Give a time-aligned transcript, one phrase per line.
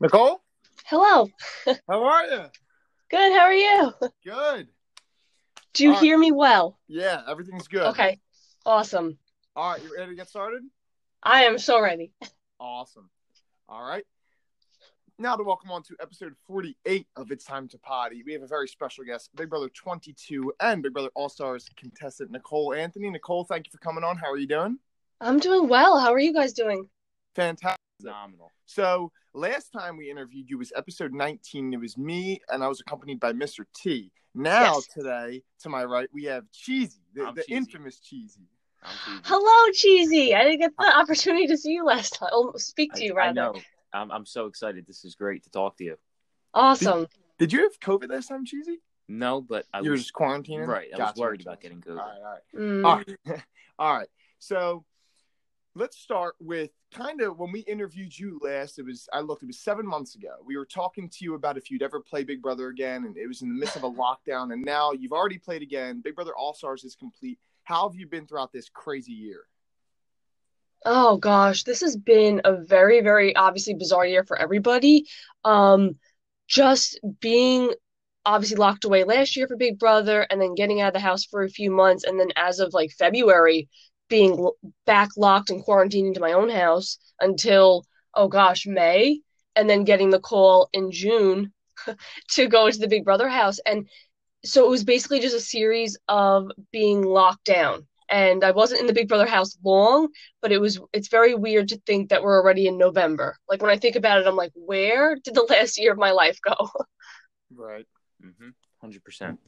[0.00, 0.42] Nicole,
[0.84, 1.28] Hello.
[1.88, 2.44] how are you?
[3.10, 3.32] Good.
[3.32, 3.92] How are you?
[4.24, 4.68] Good.
[5.74, 6.02] Do you All right.
[6.04, 6.78] hear me well?
[6.86, 7.82] Yeah, everything's good.
[7.88, 8.20] Okay.
[8.64, 9.18] Awesome.
[9.56, 10.62] All right, you ready to get started?
[11.22, 12.12] I am so ready.
[12.60, 13.10] Awesome.
[13.68, 14.04] All right.
[15.18, 18.22] Now to welcome on to episode 48 of It's Time to Potty.
[18.24, 22.30] We have a very special guest, Big Brother 22 and Big Brother All Stars contestant
[22.30, 23.10] Nicole Anthony.
[23.10, 24.16] Nicole, thank you for coming on.
[24.16, 24.78] How are you doing?
[25.20, 25.98] I'm doing well.
[25.98, 26.88] How are you guys doing?
[27.34, 27.80] Fantastic.
[28.00, 28.52] phenomenal.
[28.66, 31.72] So last time we interviewed you was episode 19.
[31.72, 33.64] It was me and I was accompanied by Mr.
[33.74, 34.10] T.
[34.34, 34.86] Now Yes.
[34.88, 37.54] today, to my right, we have Cheesy, the, the Cheesy.
[37.54, 38.48] infamous Cheesy.
[38.84, 39.20] Cheesy.
[39.24, 40.34] Hello, Cheesy.
[40.34, 42.28] I didn't get the opportunity to see you last time.
[42.32, 43.34] Oh, speak to I, you, I rather.
[43.34, 43.54] know.
[43.92, 44.86] I'm, I'm so excited.
[44.86, 45.96] This is great to talk to you.
[46.54, 47.06] Awesome.
[47.38, 48.80] Did you have COVID last time, Cheesy?
[49.08, 50.66] No, but I you were was just quarantining?
[50.66, 50.88] right.
[50.94, 51.96] I Gotcha, was worried about getting COVID.
[51.96, 52.42] right, all right.
[52.54, 52.84] Mm.
[52.84, 53.42] All right.
[53.78, 54.08] All right.
[54.40, 54.84] So
[55.78, 58.78] let's start with kind of when we interviewed you last.
[58.78, 59.42] It was I looked.
[59.42, 60.34] It was seven months ago.
[60.44, 63.26] We were talking to you about if you'd ever play Big Brother again, and it
[63.26, 64.52] was in the midst of a lockdown.
[64.52, 66.00] And now you've already played again.
[66.02, 67.38] Big Brother All Stars is complete.
[67.62, 69.42] How have you been throughout this crazy year?
[70.84, 75.06] Oh gosh, this has been a very, very obviously bizarre year for everybody.
[75.44, 75.96] Um,
[76.46, 77.72] just being
[78.24, 81.24] obviously locked away last year for Big Brother and then getting out of the house
[81.24, 83.68] for a few months and then as of like February
[84.08, 84.50] being
[84.86, 89.20] back locked and quarantined into my own house until oh gosh, May
[89.54, 91.52] and then getting the call in June
[92.30, 93.88] to go into the Big Brother house and
[94.44, 97.86] so it was basically just a series of being locked down.
[98.10, 100.08] And I wasn't in the Big Brother house long,
[100.40, 103.36] but it was it's very weird to think that we're already in November.
[103.48, 106.12] Like when I think about it, I'm like, where did the last year of my
[106.12, 106.70] life go?
[107.54, 107.86] Right.
[108.24, 108.50] Mm-hmm.
[108.80, 109.40] Hundred percent.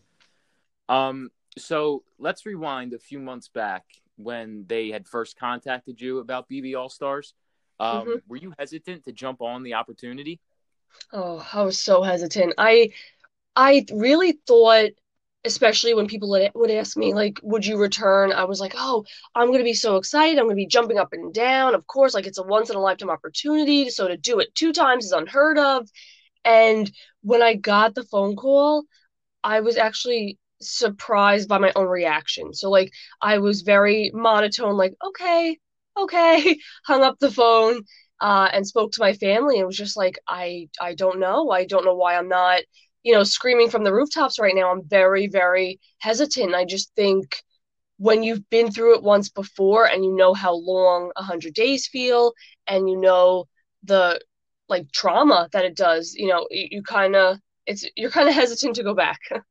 [0.88, 1.30] Um.
[1.56, 3.84] So let's rewind a few months back
[4.24, 7.34] when they had first contacted you about BB All Stars.
[7.80, 8.20] Um, Mhm.
[8.28, 10.40] Were you hesitant to jump on the opportunity?
[11.12, 12.54] Oh, I was so hesitant.
[12.58, 12.90] I
[13.56, 14.90] I really thought,
[15.44, 18.32] especially when people would ask me like, would you return?
[18.32, 19.04] I was like, oh,
[19.34, 20.38] I'm gonna be so excited.
[20.38, 21.74] I'm gonna be jumping up and down.
[21.74, 23.90] Of course, like it's a once in a lifetime opportunity.
[23.90, 25.88] So to do it two times is unheard of.
[26.44, 26.90] And
[27.22, 28.84] when I got the phone call,
[29.44, 32.52] I was actually surprised by my own reaction.
[32.54, 35.58] So like I was very monotone, like, okay,
[35.96, 37.82] okay, hung up the phone,
[38.20, 41.50] uh, and spoke to my family and was just like, I I don't know.
[41.50, 42.62] I don't know why I'm not,
[43.02, 44.70] you know, screaming from the rooftops right now.
[44.70, 46.54] I'm very, very hesitant.
[46.54, 47.42] I just think
[47.98, 51.86] when you've been through it once before and you know how long a hundred days
[51.88, 52.32] feel
[52.66, 53.46] and you know
[53.84, 54.20] the
[54.68, 58.34] like trauma that it does, you know, you, you kind of it's you're kind of
[58.34, 59.18] hesitant to go back.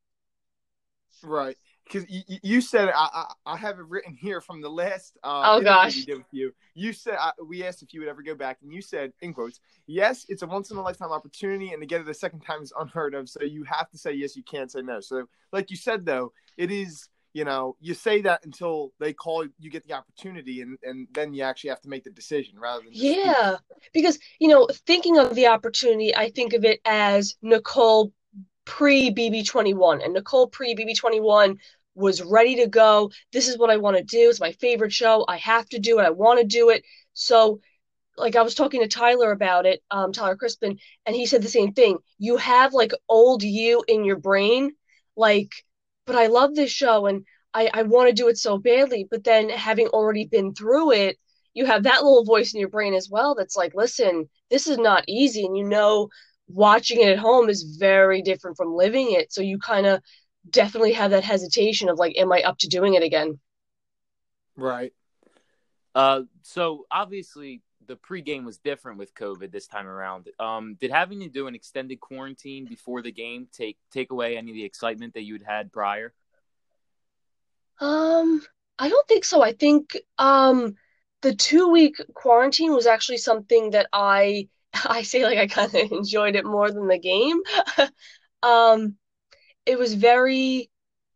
[1.24, 1.56] Right.
[1.86, 5.42] Because you, you- said I, I I have it written here from the last uh,
[5.46, 5.96] Oh, gosh.
[5.96, 6.54] we did with you.
[6.76, 9.34] You said I, we asked if you would ever go back, and you said in
[9.34, 12.42] quotes, "Yes, it's a once in a lifetime opportunity, and to get it a second
[12.42, 13.28] time is unheard of.
[13.28, 14.36] So you have to say yes.
[14.36, 15.00] You can't say no.
[15.00, 19.46] So, like you said, though, it is you know you say that until they call
[19.60, 22.84] you get the opportunity, and and then you actually have to make the decision rather
[22.84, 22.92] than.
[22.94, 23.56] Yeah,
[23.96, 28.14] because you know, thinking of the opportunity, I think of it as Nicole
[28.70, 31.58] pre BB21, and Nicole pre BB21
[31.96, 33.12] was ready to go.
[33.34, 34.30] This is what I want to do.
[34.30, 35.26] It's my favorite show.
[35.28, 36.04] I have to do it.
[36.06, 36.84] I want to do it.
[37.14, 37.60] So,
[38.16, 41.50] like I was talking to Tyler about it, um, Tyler Crispen, and he said the
[41.50, 41.98] same thing.
[42.20, 44.72] You have like old you in your brain,
[45.18, 45.52] like,
[46.06, 49.08] but I love this show and I, I want to do it so badly.
[49.10, 51.18] But then having already been through it,
[51.56, 54.78] you have that little voice in your brain as well that's like, listen, this is
[54.78, 55.46] not easy.
[55.46, 56.10] And you know,
[56.50, 59.32] watching it at home is very different from living it.
[59.32, 60.02] So you kind of
[60.50, 63.40] definitely have that hesitation of like, am I up to doing it again?
[64.56, 64.94] Right.
[65.96, 70.30] Uh, so obviously the pregame was different with COVID this time around.
[70.40, 74.52] Um, did having to do an extended quarantine before the game take take away any
[74.52, 76.14] of the excitement that you'd had prior?
[77.82, 78.42] Um,
[78.78, 79.42] I don't think so.
[79.42, 80.76] I think um
[81.22, 84.48] the two week quarantine was actually something that I
[84.86, 87.42] I say like I kind of enjoyed it more than the game.
[88.42, 88.96] Um,
[89.66, 90.70] it was very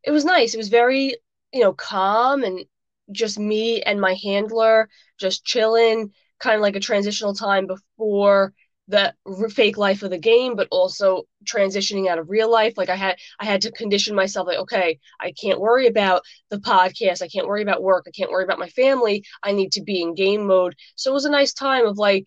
[0.04, 0.54] it was nice.
[0.54, 1.16] It was very,
[1.54, 2.66] you know, calm and
[3.12, 4.90] just me and my handler
[5.20, 8.54] just chilling, kind of like a transitional time before
[8.90, 9.14] the
[9.54, 12.74] fake life of the game, but also transitioning out of real life.
[12.78, 16.58] Like I had I had to condition myself like, okay, I can't worry about the
[16.58, 17.22] podcast.
[17.22, 18.06] I can't worry about work.
[18.08, 19.24] I can't worry about my family.
[19.44, 20.76] I need to be in game mode.
[20.96, 22.26] So it was a nice time of like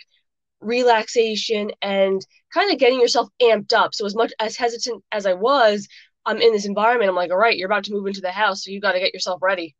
[0.66, 3.94] relaxation and kind of getting yourself amped up.
[3.94, 5.88] So as much as hesitant as I was,
[6.24, 7.08] I'm in this environment.
[7.08, 9.00] I'm like, all right, you're about to move into the house, so you got to
[9.00, 9.76] get yourself ready.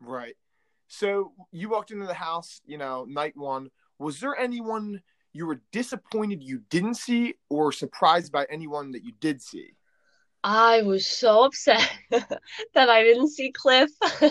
[0.00, 0.36] Right.
[0.86, 3.68] So you walked into the house, you know, night one.
[3.98, 5.02] Was there anyone
[5.32, 9.74] you were disappointed you didn't see or surprised by anyone that you did see?
[10.44, 13.90] I was so upset that I didn't see Cliff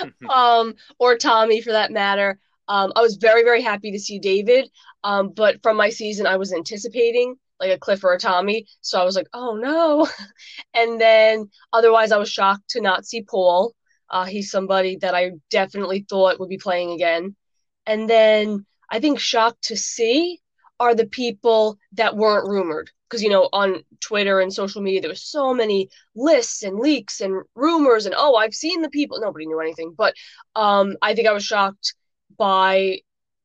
[0.28, 2.38] um, or Tommy for that matter.
[2.72, 4.70] Um, I was very, very happy to see David.
[5.04, 8.66] Um, but from my season, I was anticipating like a Cliff or a Tommy.
[8.80, 10.08] So I was like, oh no.
[10.74, 13.74] and then otherwise, I was shocked to not see Paul.
[14.08, 17.36] Uh, he's somebody that I definitely thought would be playing again.
[17.84, 20.40] And then I think shocked to see
[20.80, 22.90] are the people that weren't rumored.
[23.06, 27.20] Because, you know, on Twitter and social media, there was so many lists and leaks
[27.20, 29.20] and rumors and, oh, I've seen the people.
[29.20, 29.92] Nobody knew anything.
[29.94, 30.14] But
[30.56, 31.94] um, I think I was shocked
[32.42, 32.98] by,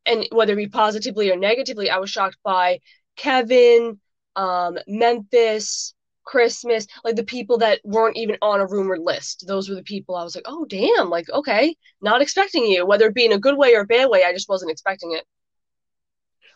[0.07, 2.79] and whether it be positively or negatively, I was shocked by
[3.15, 3.99] Kevin,
[4.35, 5.93] um, Memphis,
[6.25, 9.45] Christmas, like the people that weren't even on a rumored list.
[9.47, 13.05] Those were the people I was like, oh, damn, like, okay, not expecting you, whether
[13.05, 14.23] it be in a good way or a bad way.
[14.23, 15.23] I just wasn't expecting it.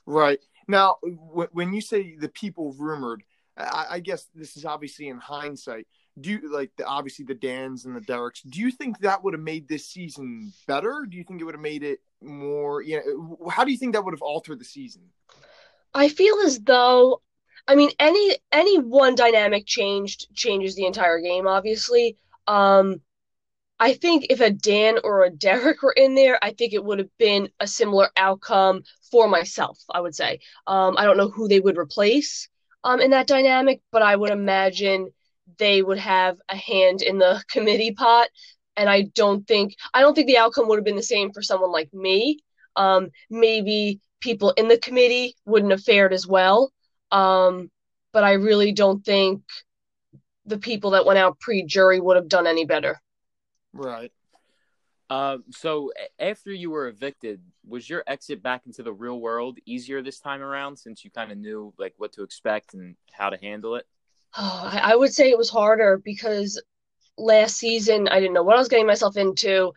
[0.07, 0.39] Right.
[0.67, 3.21] Now, w- when you say the people rumored,
[3.57, 5.88] I-, I guess this is obviously in hindsight.
[6.19, 8.42] Do you like the, obviously the Dans and the Derricks?
[8.42, 11.06] Do you think that would have made this season better?
[11.09, 12.81] Do you think it would have made it more?
[12.81, 15.03] You know, how do you think that would have altered the season?
[15.94, 17.21] I feel as though
[17.68, 21.48] I mean, any any one dynamic changed changes the entire game.
[21.48, 22.18] Obviously,
[22.48, 23.01] um,
[23.80, 27.00] I think if a Dan or a Derrick were in there, I think it would
[27.00, 29.80] have been a similar outcome for myself.
[29.89, 30.39] I would say.
[30.68, 32.50] Um, I don't know who they would replace
[32.83, 35.09] um, in that dynamic, but I would imagine
[35.57, 38.27] they would have a hand in the committee pot.
[38.77, 41.41] And I don't think I don't think the outcome would have been the same for
[41.41, 42.39] someone like me.
[42.75, 46.71] Um, maybe people in the committee wouldn't have fared as well.
[47.11, 47.69] Um,
[48.13, 49.41] but I really don't think
[50.45, 53.01] the people that went out pre jury would have done any better.
[53.73, 54.11] Right.
[55.11, 60.01] Uh, so after you were evicted, was your exit back into the real world easier
[60.01, 63.37] this time around since you kind of knew like what to expect and how to
[63.37, 63.85] handle it?
[64.37, 66.63] Oh, I would say it was harder because
[67.17, 69.73] last season I didn't know what I was getting myself into.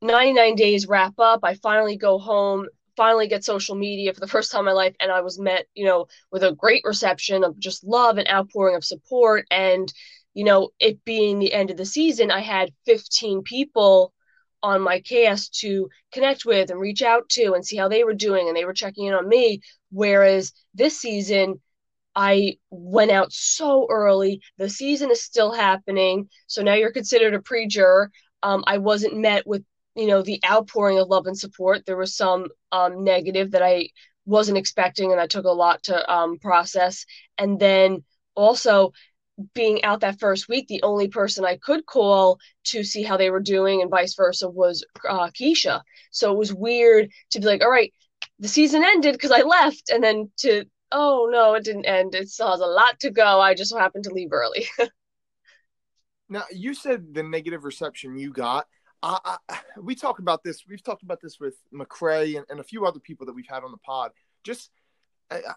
[0.00, 1.40] 99 days wrap up.
[1.42, 4.94] I finally go home finally get social media for the first time in my life
[5.00, 8.76] and I was met, you know, with a great reception of just love and outpouring
[8.76, 9.92] of support and
[10.32, 14.14] you know, it being the end of the season, I had 15 people
[14.64, 18.14] on my cast to connect with and reach out to and see how they were
[18.14, 21.60] doing and they were checking in on me whereas this season
[22.16, 24.40] I went out so early.
[24.56, 26.28] The season is still happening.
[26.46, 28.12] So now you're considered a pre-juror.
[28.40, 29.64] Um, I wasn't met with
[29.94, 33.88] you know the outpouring of love and support there was some um, negative that i
[34.26, 37.04] wasn't expecting and that took a lot to um, process
[37.38, 38.02] and then
[38.34, 38.92] also
[39.54, 43.30] being out that first week the only person i could call to see how they
[43.30, 47.62] were doing and vice versa was uh, keesha so it was weird to be like
[47.62, 47.92] all right
[48.38, 52.28] the season ended because i left and then to oh no it didn't end it
[52.28, 54.66] still has a lot to go i just happened to leave early
[56.28, 58.66] now you said the negative reception you got
[59.06, 60.64] I, I, we talk about this.
[60.66, 63.62] We've talked about this with McCray and, and, a few other people that we've had
[63.62, 64.12] on the pod.
[64.44, 64.70] Just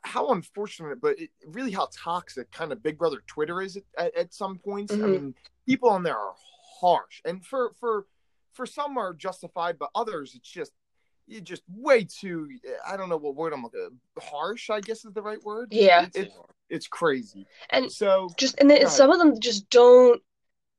[0.03, 4.33] how unfortunate, but it, really how toxic kind of Big Brother Twitter is at, at
[4.33, 4.93] some points.
[4.93, 5.03] Mm-hmm.
[5.03, 5.35] I mean,
[5.67, 6.33] people on there are
[6.79, 8.05] harsh, and for for
[8.53, 10.71] for some are justified, but others it's just
[11.27, 12.49] you just way too.
[12.87, 13.99] I don't know what word I'm looking.
[14.19, 15.69] Harsh, I guess is the right word.
[15.71, 16.35] Yeah, it's, it's,
[16.69, 17.45] it's crazy.
[17.69, 20.21] And so just and then some of them just don't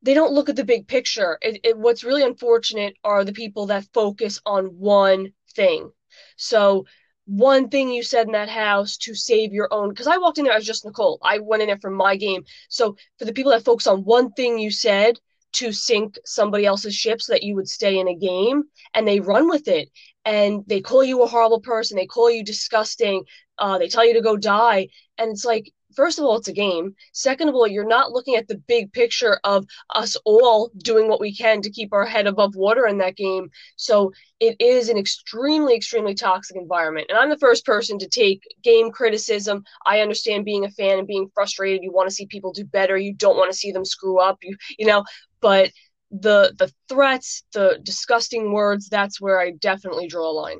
[0.02, 1.38] they don't look at the big picture.
[1.42, 5.90] It, it, what's really unfortunate are the people that focus on one thing.
[6.36, 6.86] So
[7.28, 10.44] one thing you said in that house to save your own because I walked in
[10.44, 11.18] there i was just Nicole.
[11.22, 12.44] I went in there for my game.
[12.70, 15.20] So for the people that focus on one thing you said
[15.54, 19.20] to sink somebody else's ship so that you would stay in a game and they
[19.20, 19.90] run with it
[20.24, 23.24] and they call you a horrible person, they call you disgusting,
[23.58, 24.88] uh, they tell you to go die.
[25.18, 26.94] And it's like first of all, it's a game.
[27.12, 31.20] Second of all, you're not looking at the big picture of us all doing what
[31.20, 33.50] we can to keep our head above water in that game.
[33.76, 37.06] So it is an extremely, extremely toxic environment.
[37.08, 39.64] And I'm the first person to take game criticism.
[39.86, 41.82] I understand being a fan and being frustrated.
[41.82, 42.96] You want to see people do better.
[42.96, 44.38] You don't want to see them screw up.
[44.42, 45.04] You you know,
[45.40, 45.70] but
[46.10, 50.58] the the threats, the disgusting words, that's where I definitely draw a line.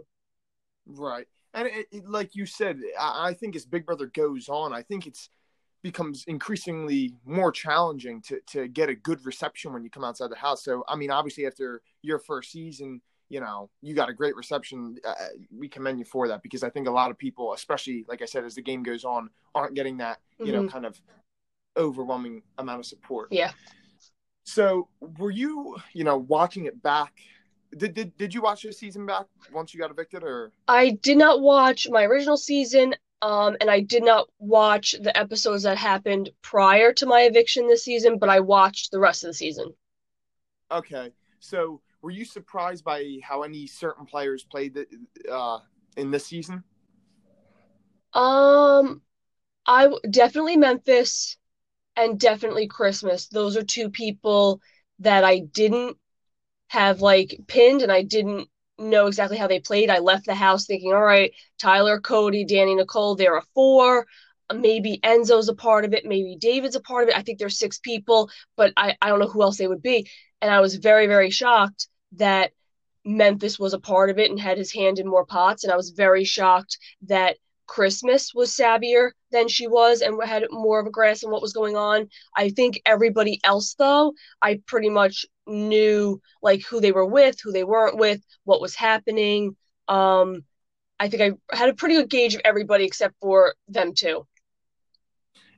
[0.87, 4.73] Right and it, it, like you said, I, I think as Big Brother goes on,
[4.73, 5.31] I think it's
[5.83, 10.37] becomes increasingly more challenging to to get a good reception when you come outside the
[10.37, 10.65] house.
[10.65, 14.97] So I mean, obviously after your first season, you know, you got a great reception.
[15.07, 15.15] Uh,
[15.57, 18.25] we commend you for that because I think a lot of people, especially like I
[18.25, 20.55] said, as the game goes on, aren't getting that you mm-hmm.
[20.55, 21.01] know kind of
[21.77, 23.29] overwhelming amount of support.
[23.31, 23.53] Yeah.
[24.45, 27.13] So were you, you know, watching it back
[27.77, 31.19] Did, did did you watch the season back once you got evicted, or I did
[31.19, 36.31] not watch my original season, um, and I did not watch the episodes that happened
[36.43, 39.75] prior to my eviction this season, but I watched the rest of the season.
[40.71, 41.13] okay?
[41.41, 44.87] So were you surprised by how any certain players played the,
[45.31, 45.61] uh,
[45.97, 46.65] in this season?
[48.13, 49.03] Um,
[49.67, 51.39] I w- definitely Memphis
[51.97, 53.29] and definitely Christmas.
[53.29, 54.61] Those are two people
[55.01, 55.99] that I didn't
[56.69, 58.49] have like pinned and I didn't
[58.79, 59.91] know exactly how they played.
[59.91, 64.07] I left the house thinking, all right, Tyler, Cody, Dani, Nicole, they're a four.
[64.55, 66.07] Maybe Enzo's a part of it.
[66.07, 67.19] Maybe David's a part of it.
[67.19, 70.09] I think there's six people, but I, I don't know who else they would be.
[70.41, 72.53] And I was very, very shocked that
[73.05, 75.65] Memphis was a part of it and had his hand in more pots.
[75.65, 80.81] And I was very shocked that Christmas was savvier than she was and had more
[80.81, 82.09] of a grasp on what was going on.
[82.35, 87.53] I think everybody else, though, I pretty much knew like who they were with, who
[87.53, 89.57] they weren't with, what was happening.
[89.89, 90.45] Um,
[91.01, 94.27] I think I had a pretty good gauge of everybody except for them two.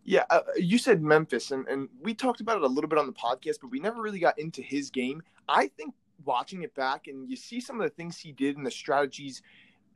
[0.05, 3.07] Yeah, uh, you said Memphis, and, and we talked about it a little bit on
[3.07, 5.23] the podcast, but we never really got into his game.
[5.49, 5.95] I think
[6.25, 9.43] watching it back and you see some of the things he did and the strategies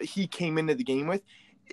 [0.00, 1.22] he came into the game with,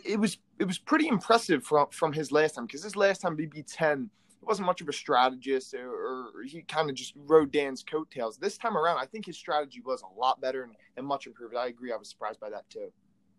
[0.06, 3.36] it was it was pretty impressive from from his last time because his last time
[3.36, 4.10] BB ten
[4.42, 8.38] wasn't much of a strategist or, or he kind of just rode Dan's coattails.
[8.38, 11.56] This time around, I think his strategy was a lot better and, and much improved.
[11.56, 11.92] I agree.
[11.92, 12.92] I was surprised by that too.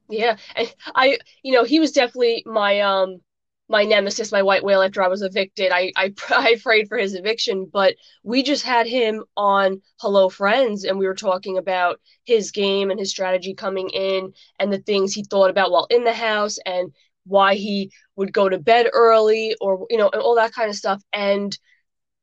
[0.08, 3.20] Yeah, and I, you know, he was definitely my um
[3.68, 4.82] my nemesis, my white whale.
[4.82, 8.86] After I was evicted, I I I prayed for his eviction, but we just had
[8.86, 13.88] him on Hello Friends, and we were talking about his game and his strategy coming
[13.90, 16.92] in, and the things he thought about while in the house, and
[17.24, 20.76] why he would go to bed early, or you know, and all that kind of
[20.76, 21.02] stuff.
[21.12, 21.56] And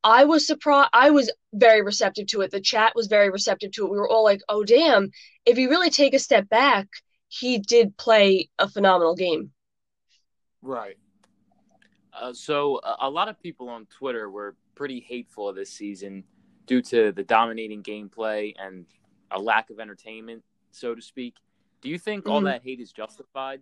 [0.03, 0.89] I was surprised.
[0.93, 2.51] I was very receptive to it.
[2.51, 3.91] The chat was very receptive to it.
[3.91, 5.11] We were all like, "Oh, damn!
[5.45, 6.87] If you really take a step back."
[7.31, 9.51] he did play a phenomenal game.
[10.63, 10.97] Right.
[12.11, 16.23] Uh, so a, a lot of people on Twitter were pretty hateful of this season
[16.65, 18.85] due to the dominating gameplay and
[19.31, 21.35] a lack of entertainment, so to speak.
[21.81, 22.45] Do you think all Mhm.
[22.45, 23.61] that hate is justified?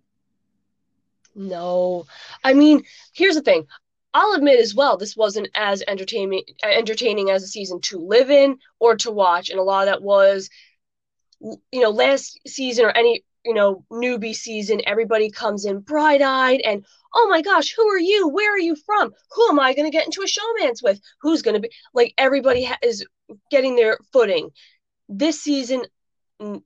[1.37, 2.07] No.
[2.43, 3.67] I mean, here's the thing.
[4.13, 8.57] I'll admit as well, this wasn't as entertaining entertaining as a season to live in
[8.79, 10.49] or to watch, and a lot of that was,
[11.39, 16.61] you know, last season or any you know newbie season, everybody comes in bright eyed
[16.61, 18.27] and oh my gosh, who are you?
[18.29, 19.13] Where are you from?
[19.33, 20.99] Who am I going to get into a showmance with?
[21.21, 23.05] Who's going to be like everybody ha- is
[23.51, 24.49] getting their footing.
[25.07, 25.85] This season,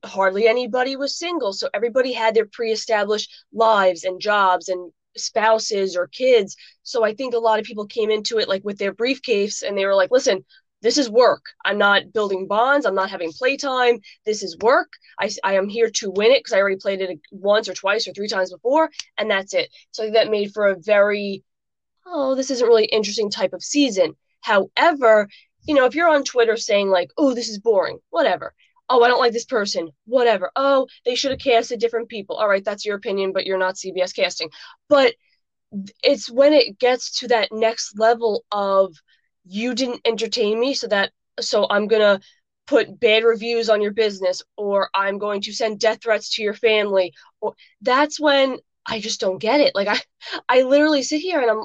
[0.04, 6.06] hardly anybody was single, so everybody had their pre-established lives and jobs and spouses or
[6.08, 6.56] kids.
[6.82, 9.76] So I think a lot of people came into it like with their briefcase and
[9.76, 10.44] they were like, listen,
[10.82, 11.44] this is work.
[11.64, 12.86] I'm not building bonds.
[12.86, 14.00] I'm not having playtime.
[14.26, 14.90] This is work.
[15.20, 18.08] I, I am here to win it because I already played it once or twice
[18.08, 19.70] or three times before, and that's it.
[19.92, 21.44] So that made for a very,
[22.04, 24.16] oh, this isn't really interesting type of season.
[24.40, 25.28] However,
[25.64, 28.52] you know, if you're on Twitter saying like, oh, this is boring, whatever.
[28.92, 30.50] Oh, I don't like this person, whatever.
[30.54, 32.36] Oh, they should have casted different people.
[32.36, 34.50] All right, that's your opinion, but you're not CBS casting.
[34.90, 35.14] But
[36.02, 38.94] it's when it gets to that next level of
[39.46, 42.20] you didn't entertain me so that so I'm to
[42.66, 46.54] put bad reviews on your business or I'm going to send death threats to your
[46.54, 49.74] family or that's when I just don't get it.
[49.74, 50.00] Like I
[50.50, 51.64] I literally sit here and I'm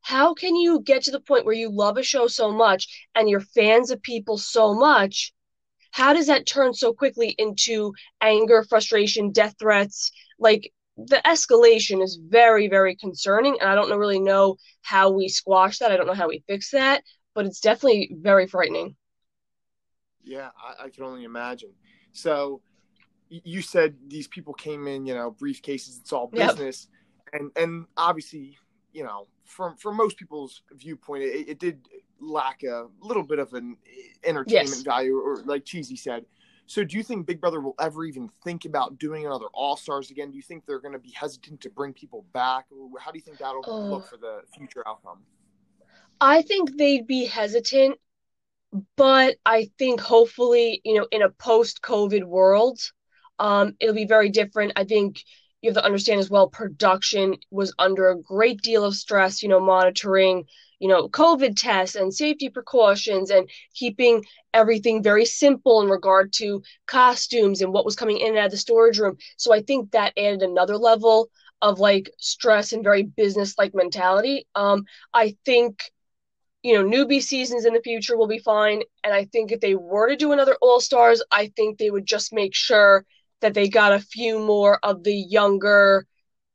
[0.00, 3.28] how can you get to the point where you love a show so much and
[3.28, 5.34] you're fans of people so much?
[5.94, 10.10] How does that turn so quickly into anger, frustration, death threats?
[10.38, 15.78] Like the escalation is very, very concerning, and I don't really know how we squash
[15.78, 15.92] that.
[15.92, 17.02] I don't know how we fix that,
[17.34, 18.96] but it's definitely very frightening.
[20.22, 21.70] Yeah, I, I can only imagine.
[22.12, 22.60] So
[23.28, 26.00] you said these people came in, you know, briefcases.
[26.00, 26.58] It's all Yep.
[26.58, 26.88] business,
[27.32, 28.58] and and obviously,
[28.92, 31.86] you know, from from most people's viewpoint, it, it did
[32.20, 33.76] lack a little bit of an
[34.24, 34.84] entertainment Yes.
[34.84, 36.26] value, or like Cheesy said.
[36.66, 40.10] So, do you think Big Brother will ever even think about doing another All Stars
[40.10, 40.30] again?
[40.30, 42.66] Do you think they're going to be hesitant to bring people back?
[42.98, 45.18] How do you think that'll Uh, look for the future outcome?
[46.20, 47.98] I think they'd be hesitant,
[48.96, 52.80] but I think hopefully, you know, in a post-COVID world,
[53.38, 54.72] um, it'll be very different.
[54.76, 55.22] I think
[55.62, 59.48] you have to understand as well, production was under a great deal of stress, you
[59.48, 60.44] know, monitoring,
[60.78, 66.62] you know, COVID tests and safety precautions and keeping everything very simple in regard to
[66.86, 69.16] costumes and what was coming in and out of the storage room.
[69.36, 71.28] So I think that added another level
[71.62, 74.46] of like stress and very business like mentality.
[74.54, 75.90] Um, I think
[76.64, 78.82] you know, newbie seasons in the future will be fine.
[79.04, 82.06] And I think if they were to do another All Stars, I think they would
[82.06, 83.04] just make sure
[83.42, 86.06] that they got a few more of the younger,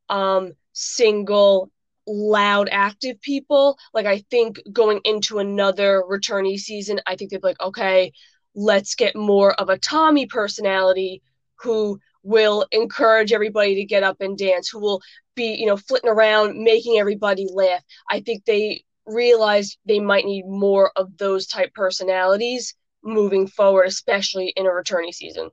[0.10, 1.70] um, single,
[2.10, 3.78] loud, active people.
[3.94, 8.12] Like, I think going into another returnee season, I think they'd be like, okay,
[8.56, 11.22] let's get more of a Tommy personality
[11.60, 15.02] who will encourage everybody to get up and dance, who will
[15.36, 17.84] be, you know, flitting around, making everybody laugh.
[18.10, 24.54] I think they realized they might need more of those type personalities moving forward, especially
[24.56, 25.50] in a returning season.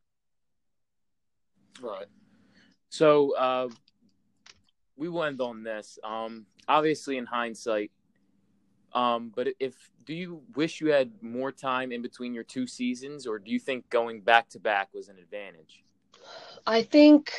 [1.81, 2.07] Right.
[2.89, 3.69] So uh,
[4.97, 5.99] we will end on this.
[6.03, 7.91] Um, obviously, in hindsight,
[8.93, 9.75] um, but if
[10.05, 13.59] do you wish you had more time in between your two seasons, or do you
[13.59, 15.83] think going back to back was an advantage?
[16.67, 17.33] I think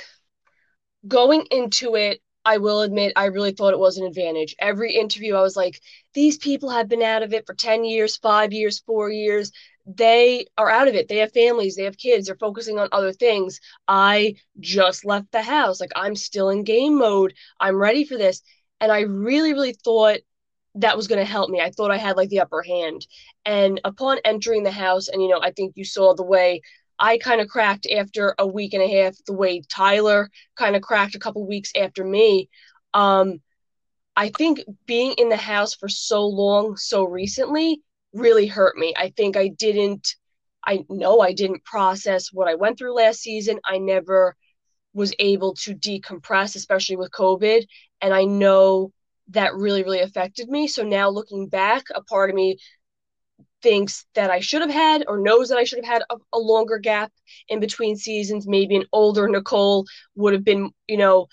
[1.08, 4.56] going into it, I will admit I really thought it was an advantage.
[4.60, 5.82] Every interview, I was like,
[6.14, 9.52] these people have been out of it for 10 years, five years, four years.
[9.88, 11.08] They are out of it.
[11.08, 13.62] They have families, they have kids, they're focusing on other things.
[13.88, 15.80] I just left the house.
[15.80, 17.34] Like, I'm still in game mode.
[17.60, 18.42] I'm ready for this.
[18.82, 20.18] And I really, really thought
[20.76, 21.62] that was going to help me.
[21.62, 23.08] I thought I had like the upper hand.
[23.46, 26.62] And upon entering the house, and you know, I think you saw the way
[27.00, 30.82] I kind of cracked after a week and a half, the way Tyler kind of
[30.82, 32.50] cracked a couple weeks after me.
[32.94, 33.42] Um,
[34.16, 37.82] I think being in the house for so long, so recently,
[38.18, 38.94] really hurt me.
[38.98, 40.16] I think I didn't,
[40.66, 43.60] I know I didn't process what I went through last season.
[43.66, 44.36] I never
[44.94, 47.66] was able to decompress, especially with COVID.
[48.02, 48.92] And I know
[49.30, 50.68] that really, really affected me.
[50.68, 52.58] So now looking back, a part of me
[53.62, 56.40] thinks that I should have had or knows that I should have had a, a,
[56.40, 57.12] longer gap
[57.50, 58.48] in between seasons.
[58.48, 61.28] Maybe an older Nicole would have been, you know,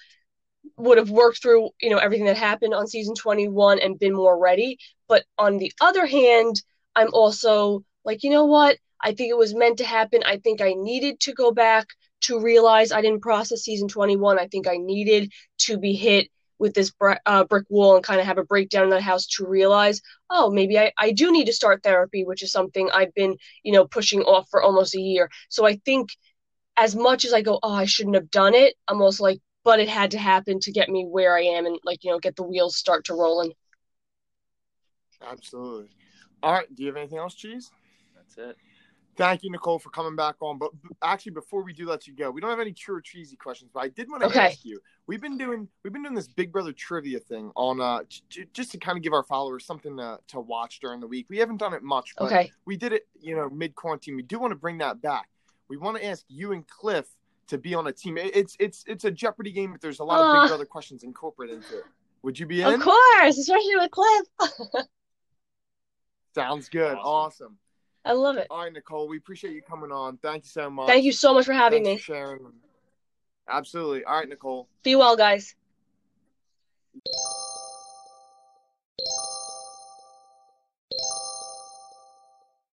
[0.77, 4.39] would have worked through, you know, everything that happened on season 21 and been more
[4.39, 4.79] ready.
[5.09, 6.63] But on the other hand,
[6.97, 8.79] I'm also like, you know what?
[9.01, 10.23] I think it was meant to happen.
[10.25, 11.87] I think I needed to go back
[12.23, 14.39] to realize I didn't process season 21.
[14.39, 15.31] I think I needed
[15.61, 16.29] to be hit
[16.59, 16.93] with this
[17.27, 20.51] uh, brick wall and kind of have a breakdown in that house to realize, oh,
[20.51, 23.87] maybe I, I do need to start therapy, which is something I've been, you know,
[23.87, 25.31] pushing off for almost a year.
[25.49, 26.11] So I think
[26.77, 29.81] as much as I go, oh, I shouldn't have done it, I'm also like, but
[29.81, 32.37] it had to happen to get me where I am and like, you know, get
[32.37, 33.53] the wheels start to rolling.
[35.21, 35.91] Absolutely.
[36.45, 36.75] All right.
[36.75, 37.71] Do you have anything else, Cheese?
[38.15, 38.57] That's it.
[39.17, 40.59] Thank you, Nicole, for coming back on.
[40.59, 40.71] But
[41.03, 43.71] actually, before we do let you go, we don't have any true or cheesy questions.
[43.73, 44.47] But I did want to okay.
[44.47, 44.81] ask you.
[45.07, 48.73] We've been doing we've been doing this Big Brother trivia thing on uh j- just
[48.73, 51.27] to kind of give our followers something to, to watch during the week.
[51.29, 52.51] We haven't done it much, but okay.
[52.65, 54.17] we did it, you know, mid quarantine.
[54.17, 55.29] We do want to bring that back.
[55.69, 57.07] We want to ask you and Cliff
[57.49, 58.19] to be on a team.
[58.19, 61.03] It's it's it's a Jeopardy game, but there's a lot uh, of Big Brother questions
[61.03, 61.85] incorporated into it.
[62.23, 62.73] Would you be in?
[62.73, 64.27] Of course, especially with Cliff.
[66.35, 66.97] Sounds good.
[66.97, 67.47] Awesome.
[67.47, 67.59] awesome.
[68.05, 68.49] I love it.
[68.51, 70.19] All right, Nicole, we appreciate you coming on.
[70.19, 70.87] Thank you so much.
[70.87, 72.15] Thank you so much for having Thanks me.
[72.15, 72.53] For sharing.
[73.49, 74.05] Absolutely.
[74.05, 74.69] All right, Nicole.
[74.83, 75.55] Be well, guys.